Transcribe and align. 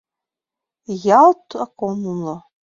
Ялт 1.21 1.47
ок 1.63 1.75
умыло. 1.87 2.35